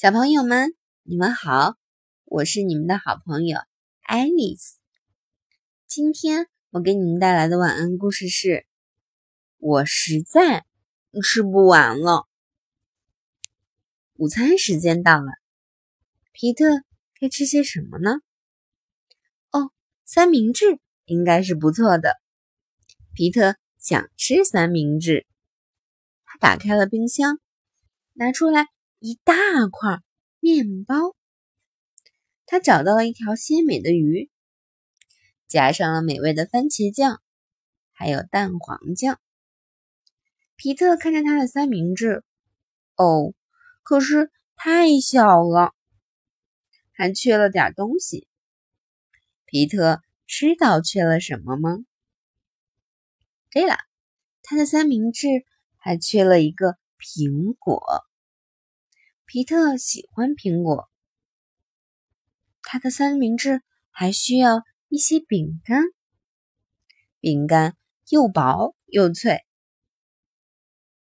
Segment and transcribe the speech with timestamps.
[0.00, 1.76] 小朋友们，你们好，
[2.24, 3.58] 我是你们的好朋友
[4.02, 4.78] 爱丽丝。
[5.88, 8.64] 今天我给你们带来的晚安故事是：
[9.56, 10.64] 我实在
[11.24, 12.28] 吃不完了。
[14.14, 15.32] 午餐时间到了，
[16.30, 16.84] 皮特
[17.18, 18.20] 该吃些什么呢？
[19.50, 19.72] 哦，
[20.04, 22.14] 三明治应该是不错的。
[23.14, 25.26] 皮特想吃三明治，
[26.24, 27.40] 他打开了冰箱，
[28.12, 28.68] 拿出来。
[29.00, 29.32] 一大
[29.70, 30.02] 块
[30.40, 31.14] 面包，
[32.46, 34.28] 他找到了一条鲜美的鱼，
[35.46, 37.22] 加上了美味的番茄酱，
[37.92, 39.20] 还有蛋黄酱。
[40.56, 42.24] 皮特看着他的三明治，
[42.96, 43.34] 哦，
[43.84, 45.74] 可是太小了，
[46.90, 48.26] 还缺了点东西。
[49.44, 51.84] 皮特知道缺了什么吗？
[53.52, 53.76] 对了，
[54.42, 55.28] 他的三明治
[55.76, 58.07] 还缺了一个苹果。
[59.30, 60.88] 皮特喜欢苹果，
[62.62, 65.82] 他的三明治还需要一些饼干，
[67.20, 67.76] 饼干
[68.08, 69.44] 又薄又脆。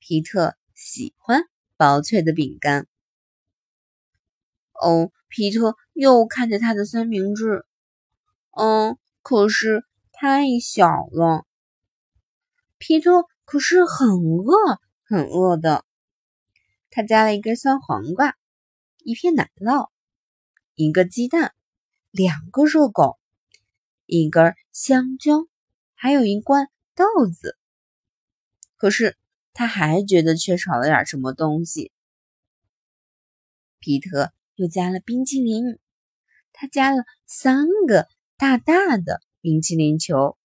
[0.00, 1.44] 皮特喜欢
[1.76, 2.88] 薄脆的饼干。
[4.72, 7.64] 哦，皮特又看着他的三明治，
[8.50, 11.46] 嗯，可是太小了。
[12.78, 15.84] 皮特可是很饿，很饿的。
[16.90, 18.36] 他加了一根酸黄瓜，
[18.98, 19.90] 一片奶酪，
[20.74, 21.54] 一个鸡蛋，
[22.10, 23.18] 两个热狗，
[24.06, 25.46] 一根香蕉，
[25.94, 27.56] 还有一罐豆子。
[28.76, 29.16] 可是
[29.52, 31.92] 他还觉得缺少了点什么东西。
[33.80, 35.78] 皮特又加了冰淇淋，
[36.52, 40.36] 他加了三个大大的冰淇淋球。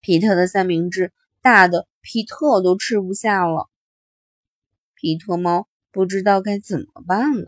[0.00, 1.12] 皮特的三明治
[1.42, 3.68] 大的皮特都吃不下了。
[5.04, 7.46] 皮特猫不知道该怎么办了，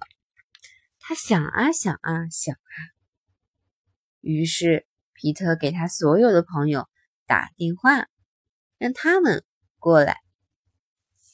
[0.98, 2.76] 他想啊想啊想啊，
[4.20, 6.86] 于是皮特给他所有的朋友
[7.24, 8.08] 打电话，
[8.76, 9.42] 让他们
[9.78, 10.18] 过来。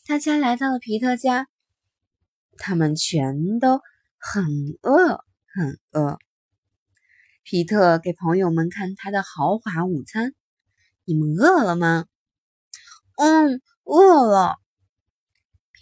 [0.06, 1.48] 大家来到了皮特家，
[2.56, 3.80] 他们全都
[4.16, 4.44] 很
[4.82, 6.20] 饿，很饿。
[7.42, 10.34] 皮特给朋友们看他的豪华午餐，
[11.04, 12.06] 你们饿了吗？
[13.16, 14.61] 嗯，饿了。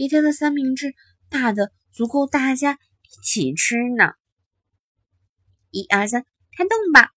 [0.00, 0.94] 皮特的三明治
[1.28, 4.14] 大的足够大家一起吃呢。
[5.68, 6.24] 一二三，
[6.56, 7.10] 开动吧！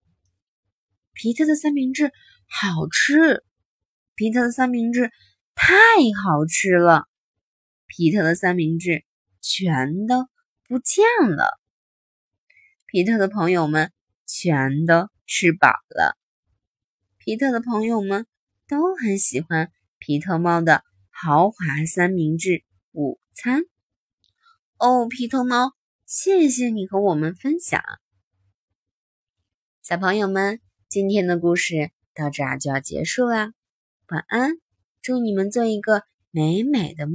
[1.13, 2.11] 皮特的三明治
[2.45, 3.45] 好吃，
[4.15, 5.13] 皮特的三明治
[5.55, 5.73] 太
[6.25, 7.07] 好吃了，
[7.87, 9.05] 皮特的三明治
[9.39, 10.27] 全都
[10.67, 11.57] 不见了。
[12.85, 13.93] 皮特的朋友们
[14.27, 16.17] 全都吃饱了，
[17.17, 18.25] 皮特的朋友们
[18.67, 21.55] 都很喜欢皮特猫的豪华
[21.87, 22.65] 三明治。
[22.93, 23.63] 午餐
[24.77, 25.71] 哦，皮特猫，
[26.05, 27.81] 谢谢你和我们分享。
[29.81, 33.53] 小朋友们，今天的故事到这儿就要结束啦，
[34.09, 34.51] 晚安，
[35.01, 37.11] 祝你们做一个美美的梦。